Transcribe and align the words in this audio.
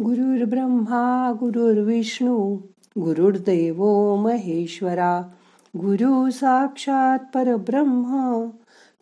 ब्रह्मा 0.00 1.32
गुरुर्विष्णू 1.40 2.56
गुरुर्देव 2.98 3.84
महेश्वरा 4.16 5.22
गुरु 5.76 6.30
साक्षात 6.30 7.18
परब्रह्म 7.34 8.44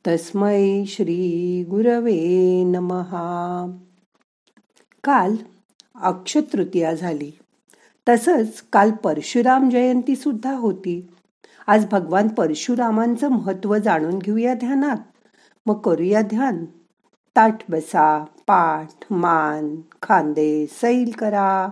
तस्मै 0.06 0.84
श्री 0.86 1.64
गुरवे 1.70 2.64
नमहा 2.64 3.66
काल 5.04 5.36
अक्षतृतीया 6.00 6.94
झाली. 6.94 7.30
तसंच 8.08 8.62
काल 8.72 8.90
परशुराम 8.90 9.70
जयंती 9.70 10.16
सुद्धा 10.16 10.56
होती. 10.56 11.10
आज 11.66 11.86
भगवान 11.92 12.28
परशुरामांचं 12.28 13.28
महत्त्व 13.28 13.78
जाणून 13.78 14.18
घेऊया 14.18 14.54
ध्यानात. 14.54 14.98
मग 15.66 15.78
करूया 15.78 16.22
ध्यान. 16.22 16.64
ताठ 17.36 17.70
बसा 17.70 18.24
पाठ 18.46 19.12
मान. 19.12 19.76
खांदे 20.02 20.66
सैल 20.66 21.10
करा 21.18 21.70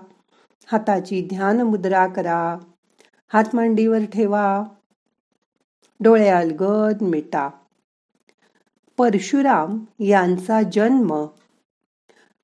हाताची 0.72 1.28
ध्यान 1.28 1.60
मुद्रा 1.60 2.06
करा 2.06 2.58
हात 3.32 3.44
मांडीवर 3.54 3.98
ठेवा 4.12 4.62
डोळे 6.00 6.28
अलगद 6.28 7.02
मिटा. 7.02 7.48
परशुराम 8.96 9.84
यांचा 10.00 10.62
जन्म 10.62 11.26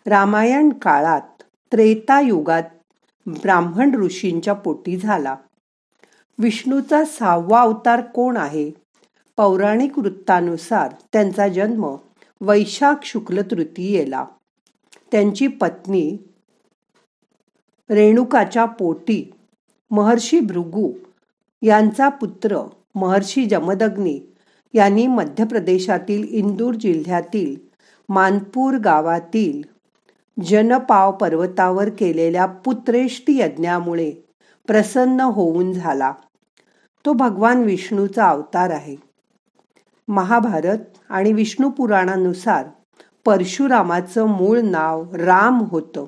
रामायण 0.06 0.70
काळात 0.70 1.42
त्रेता 1.72 2.20
युगात 2.20 2.62
ब्राह्मण 3.26 3.94
ऋषींच्या 3.94 4.54
पोटी 4.54 4.96
झाला. 4.96 5.36
विष्णूचा 6.38 7.04
सहावा 7.04 7.60
अवतार 7.60 8.00
कोण 8.00 8.36
आहे? 8.36 8.70
पौराणिक 9.36 9.98
वृत्तानुसार 9.98 10.94
त्यांचा 11.12 11.48
जन्म 11.48 11.96
वैशाख 12.40 12.94
शुक्ल 13.02 13.42
तृतीयेला. 13.50 14.24
त्यांची 15.14 15.46
पत्नी 15.46 16.18
रेणुकाच्या 17.90 18.64
पोटी 18.64 19.30
महर्षी 19.90 20.40
भृगू 20.40 20.92
यांचा 21.62 22.08
पुत्र 22.08 22.68
महर्षी 22.94 23.44
जमदग्नी 23.44 24.20
यांनी 24.74 25.06
मध्य 25.06 25.44
प्रदेशातील 25.44 26.24
इंदूर 26.28 26.74
जिल्ह्यातील 26.74 27.56
मानपूर 28.08 28.74
गावातील 28.74 29.62
जनपाव 30.44 31.12
पर्वतावर 31.12 31.88
केलेल्या 31.88 32.46
पुत्रेष्टी 32.46 33.40
यज्ञामुळे 33.40 34.12
प्रसन्न 34.66 35.20
होऊन 35.20 35.72
झाला. 35.72 36.12
तो 37.06 37.12
भगवान 37.12 37.62
विष्णूचा 37.62 38.28
अवतार 38.28 38.70
आहे. 38.70 38.96
महाभारत 40.08 40.78
आणि 41.08 41.32
विष्णू 41.32 41.70
पुराणानुसार 41.70 42.66
परशुरामाचं 43.24 44.26
मूळ 44.26 44.60
नाव 44.60 45.14
राम 45.14 45.60
होतं. 45.60 46.04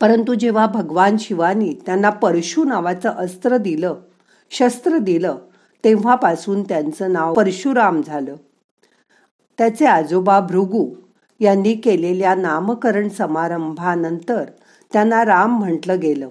परंतु 0.00 0.34
जेव्हा 0.34 0.66
भगवान 0.66 1.16
शिवानी 1.16 1.74
त्यांना 1.86 2.10
परशु 2.10 2.64
नावाचं 2.64 3.08
अस्त्र 3.08 3.56
दिलं 3.56 3.94
शस्त्र 4.50 4.98
दिलं 4.98 5.36
तेव्हापासून 5.84 6.62
त्यांचं 6.62 7.12
नाव 7.12 7.34
परशुराम 7.34 8.00
झालं. 8.06 8.34
त्याचे 9.58 9.86
आजोबा 9.86 10.40
भृगू 10.40 10.90
यांनी 11.40 11.74
केलेल्या 11.74 12.34
नामकरण 12.34 13.08
समारंभानंतर 13.08 14.44
त्यांना 14.92 15.24
राम 15.24 15.58
म्हटलं 15.58 16.00
गेलं. 16.00 16.28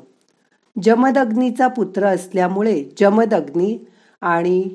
जमदग्नीचा 0.84 1.68
पुत्र 1.68 2.06
असल्यामुळे 2.06 2.84
जमदग्नी 3.00 3.88
आणि 4.22 4.70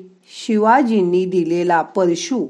शिवाजींनी 0.45 1.25
दिलेला 1.25 1.81
परशु 1.81 2.47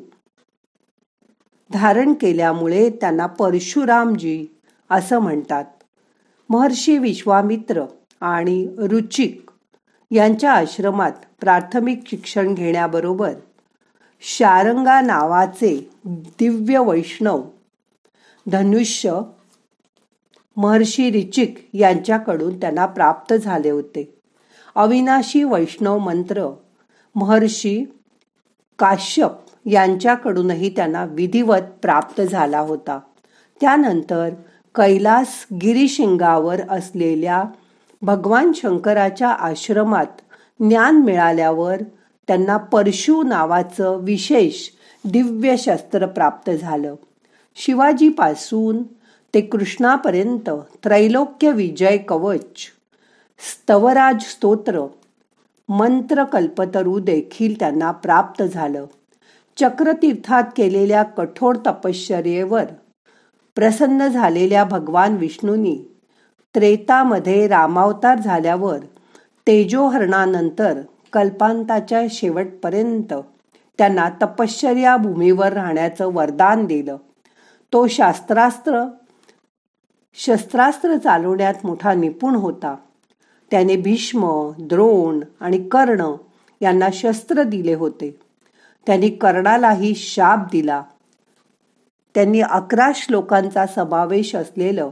धारण 1.73 2.13
केल्यामुळे 2.13 2.89
त्यांना 2.89 3.25
परशुरामजी 3.25 4.45
असं 4.89 5.19
म्हणतात. 5.19 5.65
महर्षी 6.49 6.97
विश्वामित्र 6.97 7.83
आणि 8.21 8.67
रुचिक 8.77 9.51
यांच्या 10.11 10.51
आश्रमात 10.51 11.11
प्राथमिक 11.39 12.01
शिक्षण 12.07 12.53
घेण्याबरोबर 12.53 13.33
शारंगा 14.21 15.01
नावाचे 15.01 15.89
दिव्य 16.05 16.79
वैष्णव 16.79 17.43
धनुष्य 18.47 19.19
महर्षी 20.57 21.11
रिचिक 21.11 21.69
यांच्याकडून 21.73 22.59
त्यांना 22.59 22.85
प्राप्त 22.85 23.33
झाले 23.33 23.69
होते. 23.69 24.21
अविनाशी 24.75 25.43
वैष्णव 25.43 25.97
मंत्र 25.97 26.47
महर्षी 27.15 27.85
काश्यप 28.79 29.31
यांच्याकडूनही 29.65 30.69
त्यांना 30.69 31.05
विधिवत 31.05 31.61
प्राप्त 31.81 32.21
झाला 32.21 32.59
होता. 32.59 32.99
त्यानंतर 33.61 34.29
कैलास 34.75 35.45
गिरीशिंगावर 35.61 36.61
असलेल्या 36.69 37.43
भगवान 38.01 38.51
शंकराच्या 38.55 39.29
आश्रमात 39.29 40.21
ज्ञान 40.59 40.97
मिळाल्यावर 40.97 41.81
त्यांना 42.27 42.57
परशु 42.57 43.23
नावाचं 43.23 43.97
विशेष 43.97 44.69
दिव्य 45.05 45.57
शस्त्र 45.57 46.05
प्राप्त 46.05 46.51
झालं. 46.51 46.95
शिवाजीपासून 47.55 48.83
ते 49.33 49.41
कृष्णापर्यंत 49.41 50.49
त्रैलोक्य 50.83 51.51
विजय 51.51 51.97
कवच 51.97 52.57
स्तवराज 53.37 54.21
स्तोत्र 54.21 54.87
मंत्रकल्पतरू 55.69 56.99
देखील 56.99 57.59
त्यांना 57.59 57.91
प्राप्त 57.91 58.43
झालं. 58.43 58.85
चक्रतीर्थात 59.57 60.43
केलेल्या 60.57 61.03
कठोर 61.03 61.55
तपश्चर्येवर 61.55 62.63
प्रसन्न 63.55 64.07
झालेल्या 64.07 64.63
भगवान 64.63 65.15
विष्णूंनी 65.15 65.79
त्रेतामध्ये 66.55 67.47
रामावतार 67.47 68.19
झाल्यावर 68.19 68.77
तेजोहरणानंतर 69.47 70.81
कल्पांताच्या 71.13 72.01
शेवटपर्यंत 72.09 73.13
त्यांना 73.77 74.09
तपश्चर्या 74.21 74.97
भूमीवर 74.97 75.53
राहण्याचं 75.53 76.13
वरदान 76.13 76.65
दिलं. 76.65 76.97
तो 77.73 77.87
शास्त्रास्त्र 77.87 78.83
शस्त्रास्त्र 80.13 80.97
चालवण्यात 80.97 81.53
मोठा 81.63 81.93
निपुण 81.93 82.35
होता. 82.35 82.75
त्याने 83.51 83.75
भीष्म 83.75 84.51
द्रोण 84.59 85.19
आणि 85.39 85.69
कर्ण 85.69 86.13
यांना 86.61 86.87
शस्त्र 86.93 87.43
दिले 87.43 87.73
होते. 87.73 88.22
त्यांनी 88.85 89.09
कर्णालाही 89.09 89.95
शाप 89.95 90.39
दिला. 90.51 90.83
त्यांनी 92.15 92.41
अकरा 92.41 92.91
श्लोकांचा 92.95 93.65
समावेश 93.65 94.35
असलेलं 94.35 94.89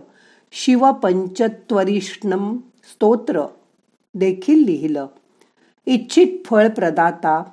शिवपंचत्वरिष्णम 0.51 2.57
स्तोत्र 2.83 3.43
देखील 4.15 4.65
लिहिलं. 4.65 5.07
इच्छित 5.85 6.27
फळ 6.45 6.67
प्रदाता 6.67 7.43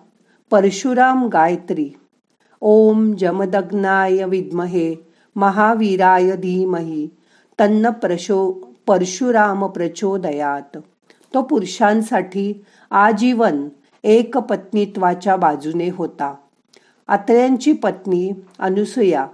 परशुराम 0.50 1.26
गायत्री 1.26 1.91
ओम 2.60 3.15
जमदग्नाय 3.15 4.25
विद्महे 4.25 4.94
महावीराय 5.37 6.37
धीमही 6.37 7.09
तन्न 7.60 7.91
प्रशो 7.91 8.69
परशुराम 8.87 9.66
प्रचोदयात. 9.66 10.78
तो 11.34 11.43
पुरुषांसाठी 11.43 12.65
आजीवन 12.91 13.69
एक 14.04 14.38
पत्नीत्वाच्या 14.38 15.36
बाजूने 15.36 15.91
होता. 15.91 16.34
अत्र्यांची 17.09 17.72
पत्नी 17.72 18.32
अनुसुया. 18.59 19.26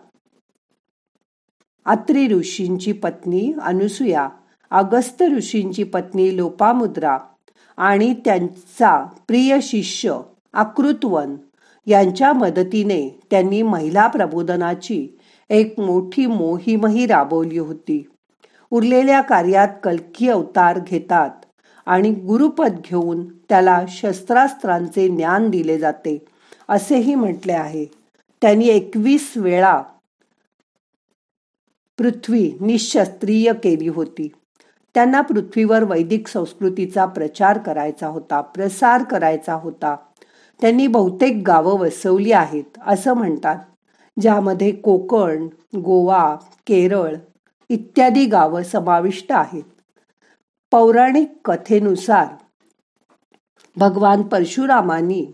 अत्री 1.85 2.29
ऋषींची 2.29 2.93
पत्नी 2.93 3.53
अनुसुया. 3.63 4.29
अगस्त 4.71 5.23
ऋषींची 5.23 5.85
पत्नी 5.85 6.37
लोपामुद्रा. 6.37 7.19
आणि 7.77 8.15
त्यांचा 8.25 9.07
प्रिय 9.27 9.59
शिष्य 9.63 10.21
आकृतवन 10.53 11.37
यांच्या 11.87 12.33
मदतीने 12.33 13.21
त्यांनी 13.31 13.63
महिला 13.63 14.07
प्रबोधनाची 14.07 15.19
एक 15.51 15.81
मोठी 15.81 16.27
मोहीमही 16.27 17.07
राबवली 17.07 17.59
होती. 17.59 18.07
उरलेल्या 18.71 19.21
कार्यात 19.21 19.69
कलकी 19.83 20.29
अवतार 20.29 20.79
घेतात. 20.79 21.31
आणि 21.87 22.11
गुरुपद 22.11 22.81
घेऊन 22.85 23.25
त्याला 23.49 23.81
शस्त्रास्त्रांचे 23.89 25.09
ज्ञान 25.09 25.51
दिले 25.51 25.79
जाते 25.79 26.25
असेही 26.69 27.15
म्हटले 27.15 27.53
आहे. 27.53 27.85
त्यांनी 28.43 28.69
एकवीस 28.69 29.33
वेळा 29.37 29.83
पृथ्वी 31.99 32.51
निशस्त्रीय 32.61 33.53
केली 33.53 33.89
होती. 33.89 34.29
त्यांना 34.95 35.21
पृथ्वीवर 35.21 35.85
वैदिक 35.85 36.29
संस्कृतीचा 36.29 37.05
प्रचार 37.07 37.59
करायचा 37.59 38.07
होता 38.07 38.41
प्रसार 38.41 39.03
करायचा 39.03 39.55
होता. 39.55 39.97
त्यांनी 40.61 40.87
बहुतेक 40.87 41.43
गावं 41.47 41.79
वसवली 41.79 42.33
आहेत 42.33 42.79
असं 42.87 43.15
म्हणतात 43.15 43.57
ज्यामध्ये 44.21 44.71
कोकण 44.73 45.47
गोवा 45.77 46.37
केरळ 46.67 47.15
इत्यादी 47.69 48.27
गावं 48.27 48.63
समाविष्ट 48.63 49.33
आहेत. 49.33 49.63
पौराणिक 50.75 51.32
कथेनुसार 51.44 52.26
भगवान 53.76 54.23
परशुरामांनी 54.23 55.26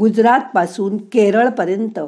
गुजरातपासून 0.00 0.96
केरळपर्यंत 0.96 2.00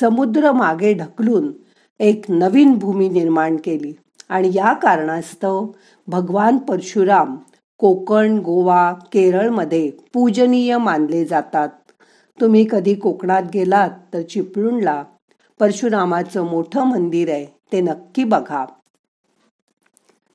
समुद्र 0.00 0.52
मागे 0.52 0.94
ढकलून 0.94 1.52
एक 2.00 2.24
नवीन 2.28 2.78
भूमी 2.78 3.08
निर्माण 3.08 3.56
केली. 3.56 3.92
आणि 4.28 4.50
या 4.54 4.72
कारणास्तव 4.72 5.66
भगवान 6.06 6.58
परशुराम 6.58 7.36
कोकण 7.78 8.38
गोवा 8.38 8.92
केरळमध्ये 8.92 9.90
पूजनीय 10.14 10.78
मानले 10.78 11.24
जातात. 11.24 11.68
तुम्ही 12.40 12.66
कधी 12.70 12.94
कोकणात 12.94 13.42
गेलात 13.54 13.90
तर 14.14 14.22
चिपळूणला 14.22 15.04
परशुरामाचं 15.60 16.42
मोठं 16.42 16.84
मंदिर 16.84 17.30
आहे 17.30 17.46
ते 17.72 17.80
नक्की 17.80 18.24
बघा. 18.24 18.66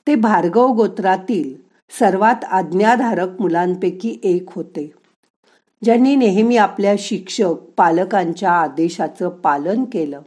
ते 0.07 0.15
भार्गव 0.15 0.67
गोत्रातील 0.67 1.55
सर्वात 1.99 2.45
आज्ञाधारक 2.45 3.41
मुलांपैकी 3.41 4.19
एक 4.23 4.45
होते. 4.47 4.91
ज्यांनी 5.83 6.15
नेहमी 6.15 6.57
आपल्या 6.57 6.95
शिक्षक 6.99 7.53
पालकांच्या 7.77 8.51
आदेशाचं 8.51 9.29
पालन 9.29 9.83
केलं. 9.83 10.21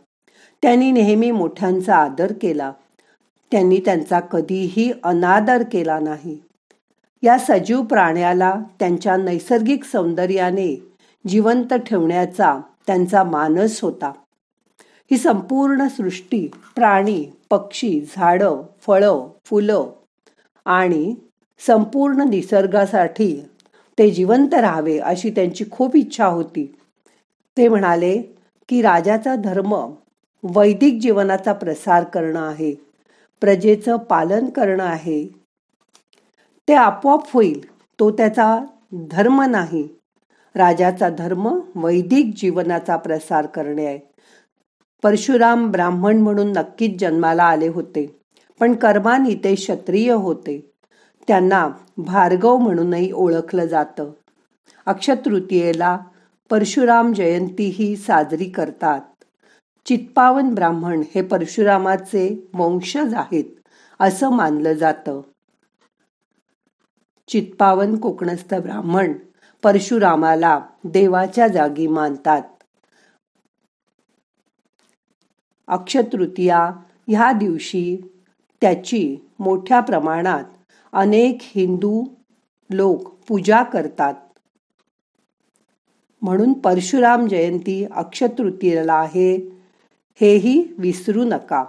त्यांनी 0.62 0.92
नेहमी 0.92 1.30
मोठ्यांचा 1.30 1.96
आदर 1.96 2.32
केला. 2.42 2.72
त्यांनी 3.50 3.80
त्यांचा 3.84 4.20
कधीही 4.20 4.92
अनादर 5.02 5.62
केला 5.72 5.98
नाही. 5.98 6.38
या 7.22 7.38
सजीव 7.38 7.82
प्राण्याला 7.82 8.54
त्यांच्या 8.78 9.16
नैसर्गिक 9.16 9.84
सौंदर्याने 9.84 10.92
जिवंत 11.26 11.74
ठेवण्याचा 11.74 12.60
त्यांचा 12.86 13.24
मानस 13.24 13.80
होता. 13.82 14.12
ही 15.10 15.16
संपूर्ण 15.16 15.86
सृष्टी 15.88 16.46
प्राणी 16.74 17.24
पक्षी 17.50 18.00
झाडं 18.16 18.62
फळं 18.86 19.28
फुलं 19.44 19.90
आणि 20.66 21.14
संपूर्ण 21.66 22.28
निसर्गासाठी 22.28 23.44
ते 23.98 24.10
जिवंत 24.10 24.54
राहावे 24.54 24.98
अशी 24.98 25.30
त्यांची 25.30 25.64
खूप 25.70 25.96
इच्छा 25.96 26.26
होती. 26.26 26.74
ते 27.56 27.68
म्हणाले 27.68 28.18
की 28.68 28.82
राजाचा 28.82 29.34
धर्म 29.34 29.74
वैदिक 30.42 31.00
जीवनाचा 31.00 31.52
प्रसार 31.52 32.04
करणं 32.04 32.48
आहे 32.48 32.74
प्रजेचं 33.40 33.96
पालन 33.96 34.48
करणं 34.48 34.84
आहे. 34.84 35.26
ते 36.68 36.74
आपोआप 36.74 37.32
होईल 37.32 37.60
तो 38.00 38.10
त्याचा 38.10 38.64
धर्म 38.92 39.42
नाही. 39.42 39.88
राजाचा 40.54 41.08
धर्म 41.08 41.60
वैदिक 41.74 42.34
जीवनाचा 42.36 42.96
प्रसार 42.96 43.46
करणे 43.46 43.86
आहे. 43.86 44.13
परशुराम 45.04 45.70
ब्राह्मण 45.70 46.16
म्हणून 46.16 46.52
नक्कीच 46.52 47.00
जन्माला 47.00 47.44
आले 47.44 47.68
होते. 47.68 48.20
पण 48.60 48.74
कर्मानी 48.74 49.34
ते 49.34 49.54
क्षत्रिय 49.54 50.12
होते. 50.12 50.72
त्यांना 51.28 51.68
भार्गव 51.96 52.56
म्हणूनही 52.56 53.12
ओळखलं 53.12 53.66
जातं. 53.66 54.10
अक्षतृतीयेला 54.86 55.98
परशुराम 56.50 57.12
जयंती 57.12 57.68
ही 57.68 57.96
साजरी 57.96 58.44
करतात. 58.44 59.00
चित्पावन 59.86 60.54
ब्राह्मण 60.54 61.02
हे 61.14 61.22
परशुरामाचे 61.22 62.48
वंशज 62.54 63.14
आहेत 63.14 63.44
असं 64.00 64.30
मानलं 64.30 64.72
जातं. 64.72 65.20
चित्पावन 67.28 67.96
कोकणस्थ 67.96 68.54
ब्राह्मण 68.54 69.12
परशुरामाला 69.62 70.60
देवाच्या 70.84 71.48
जागी 71.48 71.86
मानतात. 71.86 72.42
अक्षतृतीया 75.68 76.70
ह्या 77.08 77.32
दिवशी 77.32 77.96
त्याची 78.60 79.16
मोठ्या 79.38 79.80
प्रमाणात 79.80 80.44
अनेक 80.92 81.38
हिंदू 81.40 82.04
लोक 82.70 83.14
पूजा 83.28 83.62
करतात. 83.62 84.14
म्हणून 86.22 86.52
परशुराम 86.52 87.26
जयंती 87.26 87.86
अक्षतृतीयेला 87.92 88.94
आहे 88.94 89.36
हेही 90.20 90.64
विसरू 90.78 91.24
नका. 91.24 91.64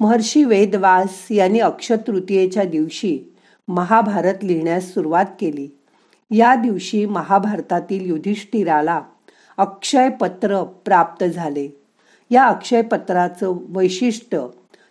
महर्षी 0.00 0.44
वेदवास 0.44 1.26
यांनी 1.30 1.60
अक्षतृतीयेच्या 1.60 2.64
दिवशी 2.64 3.34
महाभारत 3.68 4.44
लिहिण्यास 4.44 4.94
सुरुवात 4.94 5.26
केली. 5.40 5.68
या 6.30 6.54
दिवशी 6.54 7.06
महाभारतातील 7.06 8.06
युधिष्ठिराला 8.06 9.02
अक्षयपत्र 9.58 10.62
प्राप्त 10.64 11.24
झाले. 11.24 11.68
या 12.30 12.44
अक्षयपत्राचं 12.44 13.56
वैशिष्ट्य 13.68 14.46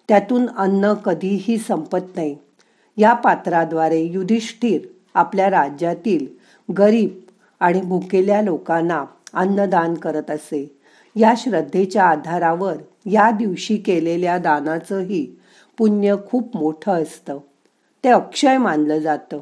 त्यातून 0.08 0.50
अन्न 0.50 0.94
कधीही 0.94 1.58
संपत 1.58 2.16
नाही. 2.16 2.36
या 2.98 3.14
पात्राद्वारे 3.14 4.02
युधिष्ठिर 4.02 4.82
आपल्या 5.14 5.50
राज्यातील 5.50 6.28
गरीब 6.78 7.20
आणि 7.60 7.82
भुकेल्या 7.82 8.42
लोकांना 8.42 9.06
अन्नदान 9.34 9.94
करत 9.94 10.32
असे. 10.32 10.80
या 11.16 11.34
श्रद्धेच्या 11.38 12.04
आधारावर 12.04 12.76
या 13.06 13.32
दिवशी 13.32 13.78
केलेल्या 13.78 14.38
दानाचंही 14.38 15.36
पुण्य 15.78 16.16
खूप 16.30 16.58
मोठं 16.58 16.92
असतं. 16.92 17.38
ते 18.04 18.10
अक्षय 18.10 18.58
मानलं 18.58 19.00
जातं. 19.00 19.40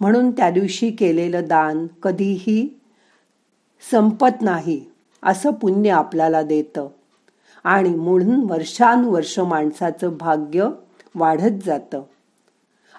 म्हणून 0.00 0.30
त्या 0.30 0.50
दिवशी 0.50 0.90
केलेलं 0.90 1.40
दान 1.44 1.86
कधीही 2.02 2.80
संपत 3.90 4.42
नाही 4.42 4.84
असं 5.22 5.50
पुण्य 5.50 5.90
आपल्याला 5.90 6.42
देतं. 6.42 6.88
आणि 7.64 7.88
म्हणून 7.88 8.50
वर्षानुवर्ष 8.50 9.38
माणसाचं 9.38 10.16
भाग्य 10.20 10.68
वाढत 11.14 11.66
जातं. 11.66 12.02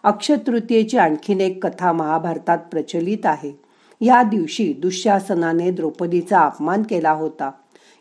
अक्षतृतीयेची 0.04 0.98
आणखीन 0.98 1.42
एक 1.42 1.66
कथा 1.66 1.92
महाभारतात 1.92 2.58
प्रचलित 2.58 3.26
आहे. 3.26 3.54
या 4.02 4.24
दिवशी 4.24 4.74
दुःशासनाने 4.74 5.72
द्रौपदीचा 5.72 6.40
अपमान 6.40 6.84
केला 6.84 7.12
होता. 7.12 7.52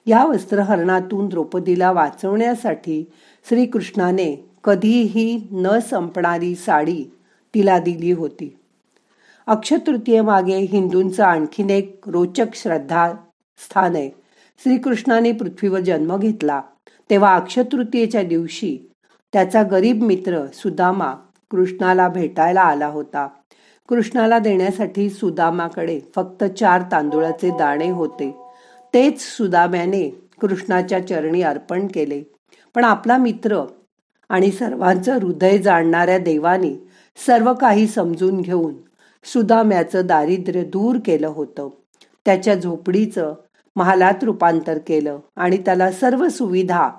या 0.06 0.24
वस्त्रहरणातून 0.24 1.28
द्रौपदीला 1.28 1.92
वाचवण्यासाठी 1.92 3.10
श्रीकृष्णाने 3.48 4.50
कधीही 4.64 5.46
न 5.52 5.78
संपणारी 5.78 6.54
साडी 6.54 7.04
तिला 7.54 7.78
दिली 7.78 8.12
होती. 8.12 8.56
अक्षतृतीयेमागे 9.46 10.56
हिंदूंचं 10.56 11.24
आणखीन 11.24 11.70
एक 11.70 12.00
रोचक 12.06 12.46
श्रद्धा 12.54 13.12
स्थान 13.58 13.96
आहे. 13.96 14.10
श्रीकृष्णाने 14.58 15.32
पृथ्वीवर 15.32 15.80
जन्म 15.80 16.16
घेतला. 16.16 16.62
तेव्हा 17.10 17.34
अक्षतृतीयेच्या 17.34 18.22
दिवशी 18.22 18.78
त्याचा 19.32 19.62
गरीब 19.62 20.02
मित्र 20.02 20.46
सुदामा 20.54 21.14
कृष्णाला 21.50 22.08
भेटायला 22.08 22.60
आला 22.60 22.86
होता. 22.86 23.28
कृष्णाला 23.88 24.38
देण्यासाठी 24.38 25.10
सुदामाकडे 25.10 26.00
फक्त 26.14 26.44
चार 26.44 26.82
तांदुळाचे 26.92 27.50
दाणे 27.50 27.90
होते. 27.90 28.36
तेच 28.94 29.20
सुदाम्याने 29.20 30.22
कृष्णाच्या 30.40 31.06
चरणी 31.06 31.42
अर्पण 31.42 31.86
केले. 31.86 32.22
पण 32.74 32.84
आपला 32.84 33.16
मित्र 33.16 33.62
आणि 34.28 34.50
सर्वांचं 34.50 35.18
हृदय 35.22 35.58
जाणणाऱ्या 35.58 36.18
देवाने 36.18 36.88
सर्व 37.26 37.54
काही 37.54 37.86
समजून 37.86 38.40
घेऊन 38.40 38.74
सुदाम्याचं 39.26 40.06
दारिद्र्य 40.06 40.64
दूर 40.64 40.96
केलं 41.04 41.26
होतं. 41.26 41.68
त्याच्या 42.24 42.54
झोपडीचं 42.54 43.34
महालात 43.76 44.24
रूपांतर 44.24 44.78
केलं 44.78 45.18
आणि 45.36 45.56
त्याला 45.56 45.92
सर्व 45.92 46.28
सुविधा 46.28 46.90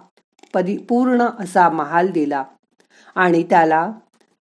परिपूर्ण 0.54 1.26
असा 1.40 1.70
महाल 1.70 2.12
दिला. 2.12 2.44
आणि 3.16 3.44
त्याला 3.44 3.92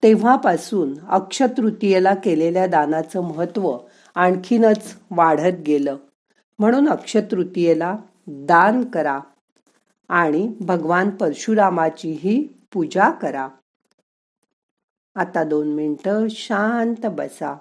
तेव्हापासून 0.02 0.94
अक्षतृतीयेला 1.08 2.14
केलेल्या 2.14 2.66
दानाचं 2.66 3.20
महत्त्व 3.20 3.78
आणखीनच 4.14 4.96
वाढत 5.10 5.60
गेलं. 5.66 5.96
म्हणून 6.58 6.88
अक्षतृतीयेला 6.88 7.96
दान 8.26 8.84
करा 8.84 9.20
आणि 10.08 10.52
भगवान 10.60 11.10
परशुरामाचीही 11.10 12.48
पूजा 12.72 13.10
करा. 13.10 13.48
आता 15.14 15.44
दोन 15.44 15.68
मिनटं 15.68 16.26
शांत 16.30 17.06
बसा. 17.06 17.56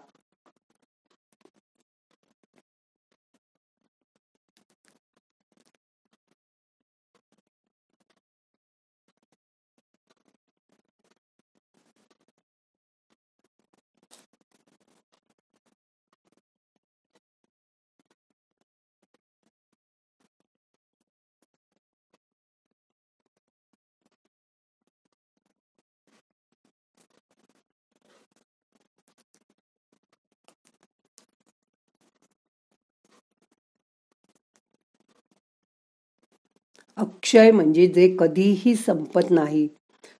अक्षय 36.98 37.52
म्हणजे 37.52 37.88
जे 37.88 38.16
कधीही 38.20 38.76
संपत 38.76 39.22
नाही. 39.30 39.68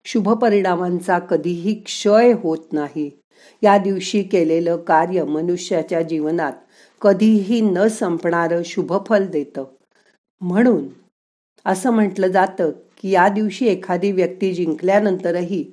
शुभ 0.06 0.30
परिणामांचा 0.30 1.20
कधीही 1.20 1.74
क्षय 1.74 2.34
होत 2.44 2.74
नाही. 2.74 3.10
या 3.64 3.78
दिवशी 3.78 4.24
केलेलं 4.24 4.78
कार्य 4.78 5.24
मनुष्याच्या 5.24 6.02
जीवनात 6.02 6.54
कधीही 7.02 7.62
न 7.62 7.88
संपणारं 7.88 8.62
शुभफल 8.66 9.26
देतं. 9.28 9.64
म्हणून 10.42 10.88
असं 11.66 11.92
म्हटलं 11.92 12.28
जातं 12.28 12.70
की 12.70 13.10
या 13.10 13.28
दिवशी 13.28 13.68
एखादी 13.68 14.12
व्यक्ती 14.12 14.54
जिंकल्यानंतरही 14.54 15.64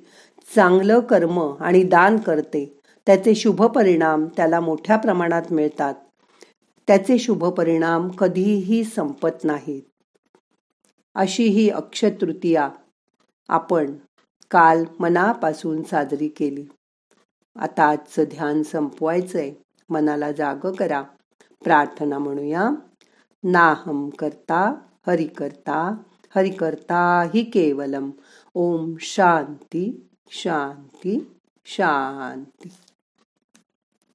चांगलं 0.55 0.99
कर्म 0.99 1.53
आणि 1.59 1.83
दान 1.83 2.17
करते. 2.17 2.79
त्याचे 3.05 3.35
शुभ 3.35 3.63
परिणाम 3.63 4.25
त्याला 4.37 4.59
मोठ्या 4.59 4.97
प्रमाणात 4.97 5.43
मिळतात. 5.51 5.93
त्याचे 6.87 7.17
शुभ 7.17 7.45
परिणाम 7.45 8.09
कधीही 8.09 8.83
संपत 8.83 9.43
नाहीत. 9.43 9.81
अशी 11.15 11.43
ही 11.43 11.69
अक्षतृतीया 11.69 12.69
आपण 13.49 13.95
काल 14.51 14.85
मनापासून 14.99 15.83
साजरी 15.83 16.27
केली. 16.27 16.65
आता 17.55 17.89
आजचं 17.89 18.23
ध्यान 18.23 18.63
संपवायचंय. 18.63 19.53
मनाला 19.89 20.31
जाग 20.31 20.55
करा. 20.55 21.03
प्रार्थना 21.63 22.17
म्हणूया. 22.17 22.69
नाहम 23.43 24.09
करता 24.09 24.75
हरि 25.07 25.25
करता 25.25 25.97
हरि 26.35 26.49
करता 26.49 27.29
हि 27.33 27.43
केवलम. 27.43 28.11
ओम 28.53 28.95
शांती 28.99 30.07
शांती 30.29 31.31
शांती. 31.65 32.69